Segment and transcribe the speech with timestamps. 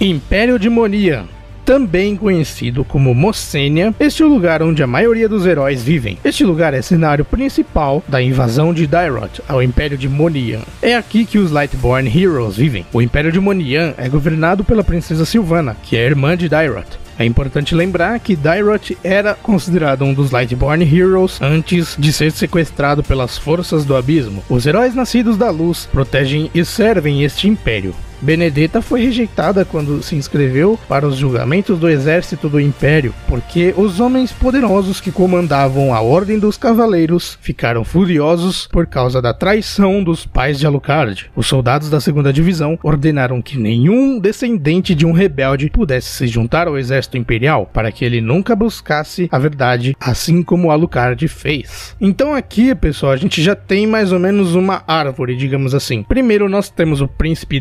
[0.00, 1.24] Império de Monia
[1.64, 6.16] também conhecido como Mocênia, este é o lugar onde a maioria dos heróis vivem.
[6.24, 10.60] Este lugar é cenário principal da invasão de Dairot ao Império de Monian.
[10.80, 12.86] É aqui que os Lightborn Heroes vivem.
[12.92, 16.86] O Império de Monian é governado pela princesa Sylvana, que é irmã de Dairot.
[17.18, 23.02] É importante lembrar que Dairot era considerado um dos Lightborn Heroes antes de ser sequestrado
[23.02, 24.44] pelas forças do abismo.
[24.48, 27.92] Os heróis nascidos da luz protegem e servem este império.
[28.20, 34.00] Benedetta foi rejeitada quando se inscreveu para os julgamentos do exército do Império, porque os
[34.00, 40.26] homens poderosos que comandavam a Ordem dos Cavaleiros ficaram furiosos por causa da traição dos
[40.26, 41.30] pais de Alucard.
[41.36, 46.68] Os soldados da segunda divisão ordenaram que nenhum descendente de um rebelde pudesse se juntar
[46.68, 51.94] ao exército imperial, para que ele nunca buscasse a verdade, assim como Alucard fez.
[52.00, 56.02] Então aqui, pessoal, a gente já tem mais ou menos uma árvore, digamos assim.
[56.02, 57.60] Primeiro nós temos o príncipe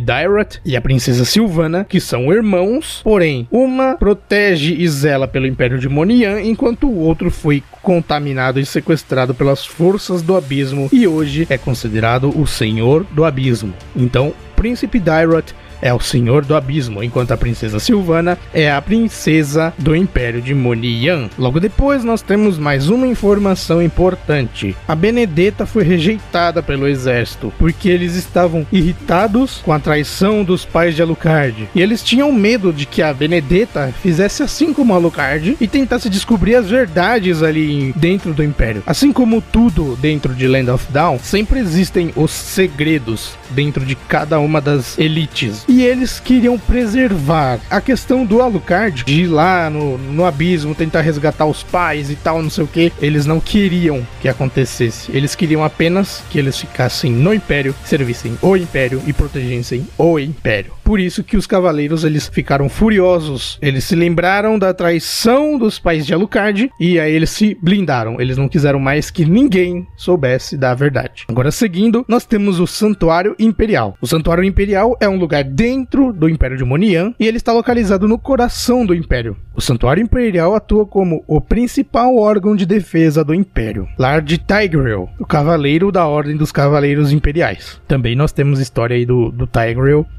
[0.65, 5.89] E a princesa Silvana, que são irmãos, porém, uma protege e zela pelo Império de
[5.89, 11.57] Monian, enquanto o outro foi contaminado e sequestrado pelas forças do abismo e hoje é
[11.57, 13.73] considerado o Senhor do Abismo.
[13.95, 19.73] Então, Príncipe Dyrot é o Senhor do Abismo, enquanto a Princesa Silvana é a Princesa
[19.77, 21.29] do Império de Monian.
[21.37, 24.75] Logo depois, nós temos mais uma informação importante.
[24.87, 30.95] A Benedetta foi rejeitada pelo exército porque eles estavam irritados com a traição dos pais
[30.95, 31.67] de Alucard.
[31.73, 36.55] E eles tinham medo de que a Benedetta fizesse assim como Alucard e tentasse descobrir
[36.55, 38.83] as verdades ali dentro do Império.
[38.85, 44.39] Assim como tudo dentro de Land of Dawn, sempre existem os segredos dentro de cada
[44.39, 45.65] uma das elites.
[45.81, 51.45] Eles queriam preservar a questão do Alucard, de ir lá no, no abismo tentar resgatar
[51.45, 52.91] os pais e tal, não sei o que.
[53.01, 55.11] Eles não queriam que acontecesse.
[55.11, 60.73] Eles queriam apenas que eles ficassem no Império, servissem o Império e protegessem o Império.
[60.83, 63.57] Por isso que os cavaleiros eles ficaram furiosos.
[63.59, 68.21] Eles se lembraram da traição dos pais de Alucard e aí eles se blindaram.
[68.21, 71.25] Eles não quiseram mais que ninguém soubesse da verdade.
[71.27, 73.97] Agora seguindo, nós temos o Santuário Imperial.
[73.99, 78.07] O Santuário Imperial é um lugar dentro do Império de Monian e ele está localizado
[78.07, 79.35] no coração do Império.
[79.55, 83.87] O Santuário Imperial atua como o principal órgão de defesa do Império.
[83.97, 87.81] Lar de Tigreal, o cavaleiro da Ordem dos Cavaleiros Imperiais.
[87.87, 89.49] Também nós temos história aí do, do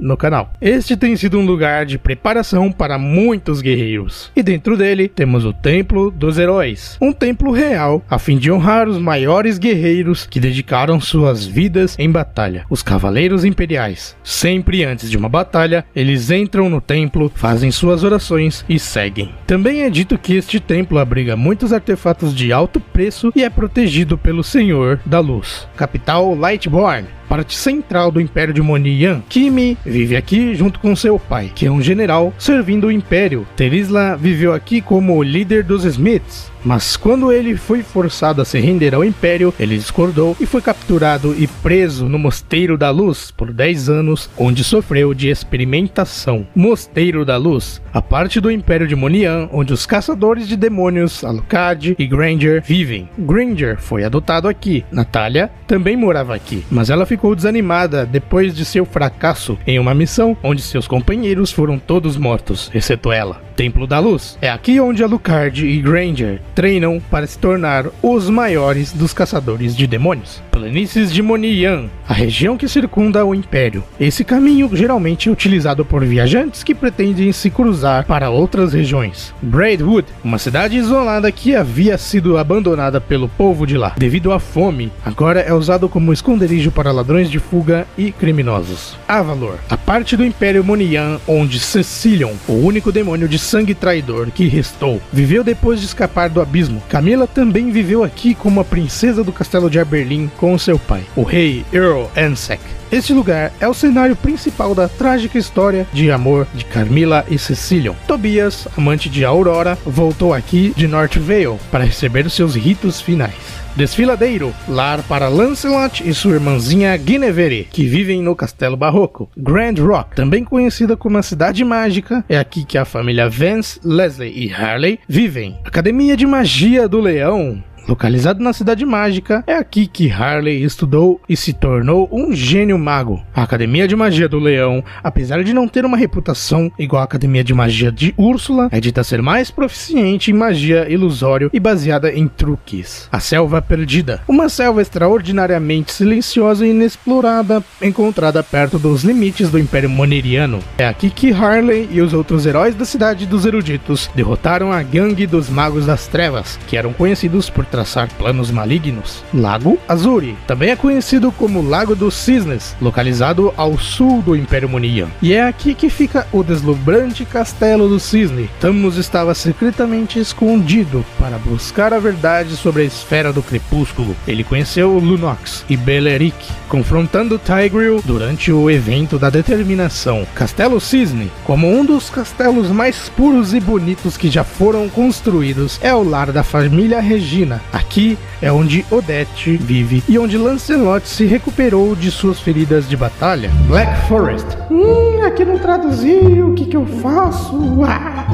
[0.01, 0.53] no canal.
[0.61, 4.33] Este tem sido um lugar de preparação para muitos guerreiros.
[4.35, 8.89] E dentro dele temos o Templo dos Heróis, um templo real a fim de honrar
[8.89, 14.17] os maiores guerreiros que dedicaram suas vidas em batalha, os Cavaleiros Imperiais.
[14.25, 19.35] Sempre antes de uma batalha, eles entram no templo, fazem suas orações e seguem.
[19.47, 24.17] Também é dito que este templo abriga muitos artefatos de alto preço e é protegido
[24.17, 29.23] pelo Senhor da Luz, capital Lightborn, parte central do Império de Monian.
[29.29, 33.47] Kimi vive aqui junto com seu pai, que é um general servindo o Império.
[33.55, 38.93] Terisla viveu aqui como líder dos Smiths, mas quando ele foi forçado a se render
[38.93, 43.89] ao Império, ele discordou e foi capturado e preso no Mosteiro da Luz por 10
[43.89, 46.45] anos, onde sofreu de experimentação.
[46.57, 51.95] Mosteiro da Luz, a parte do Império de Monian, onde os caçadores de demônios Alucard
[51.97, 53.09] e Granger vivem.
[53.17, 54.85] Granger foi adotado aqui.
[54.91, 60.37] Natália também morava aqui, mas ela ficou desanimada depois de seu fracasso em uma missão
[60.43, 63.45] onde seus companheiros foram todos mortos, exceto ela.
[63.57, 64.37] Templo da Luz.
[64.43, 69.87] É aqui onde Alucard e Granger treinam para se tornar os maiores dos caçadores de
[69.87, 70.43] demônios.
[70.53, 73.83] Planícies de Monian, a região que circunda o Império.
[73.99, 79.35] Esse caminho geralmente é utilizado por viajantes que pretendem se cruzar para outras regiões.
[79.41, 84.93] Braidwood, uma cidade isolada que havia sido abandonada pelo povo de lá devido à fome,
[85.05, 88.97] agora é usado como esconderijo para ladrões de fuga e criminosos.
[89.09, 94.47] Avalor, a parte do Império Monian onde Cecilion, o único demônio de sangue traidor que
[94.47, 96.83] restou, viveu depois de escapar do abismo.
[96.89, 101.23] Camila também viveu aqui como a princesa do castelo de Aberlin com seu pai, o
[101.23, 102.61] rei Earl Ansec.
[102.91, 107.95] Este lugar é o cenário principal da trágica história de amor de Carmila e Cecilion.
[108.07, 113.66] Tobias, amante de Aurora, voltou aqui de North Vale para receber seus ritos finais.
[113.77, 119.31] Desfiladeiro, lar para Lancelot e sua irmãzinha Guinevere, que vivem no Castelo Barroco.
[119.37, 124.33] Grand Rock, também conhecida como a Cidade Mágica, é aqui que a família Vance, Leslie
[124.35, 125.59] e Harley vivem.
[125.63, 131.37] Academia de Magia do Leão, Localizado na Cidade Mágica, é aqui que Harley estudou e
[131.37, 133.23] se tornou um gênio mago.
[133.33, 137.45] A Academia de Magia do Leão, apesar de não ter uma reputação igual à Academia
[137.45, 142.27] de Magia de Úrsula, é dita ser mais proficiente em magia ilusório e baseada em
[142.27, 143.09] truques.
[143.13, 149.89] A Selva Perdida, uma selva extraordinariamente silenciosa e inexplorada, encontrada perto dos limites do Império
[149.89, 150.59] Moneriano.
[150.77, 155.27] É aqui que Harley e os outros heróis da Cidade dos Eruditos derrotaram a gangue
[155.27, 159.23] dos Magos das Trevas, que eram conhecidos por traçar planos malignos.
[159.35, 165.09] Lago Azuri também é conhecido como Lago dos Cisnes, localizado ao sul do Império Monian.
[165.21, 168.49] E é aqui que fica o deslumbrante Castelo do Cisne.
[168.59, 174.17] Thamus estava secretamente escondido para buscar a verdade sobre a esfera do crepúsculo.
[174.27, 176.37] Ele conheceu Lunox e Beleric,
[176.71, 180.27] confrontando Tigreal durante o evento da determinação.
[180.35, 185.95] Castelo Cisne, como um dos castelos mais puros e bonitos que já foram construídos, é
[185.95, 187.66] o lar da família Regina.
[187.73, 193.51] Aqui é onde Odette vive e onde Lancelot se recuperou de suas feridas de batalha.
[193.67, 194.47] Black Forest.
[194.71, 197.85] Hum, aqui não traduziu, o que que eu faço?
[197.85, 198.27] Ah.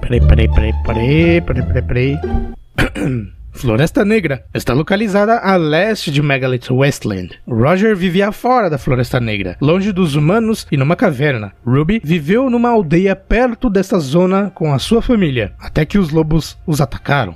[0.00, 2.18] Peraí, peraí, peraí, peraí, peraí, peraí, peraí.
[3.54, 7.38] Floresta Negra está localizada a leste de Megalith Westland.
[7.46, 11.52] Roger vivia fora da Floresta Negra, longe dos humanos e numa caverna.
[11.64, 16.58] Ruby viveu numa aldeia perto dessa zona com a sua família, até que os lobos
[16.66, 17.32] os atacaram.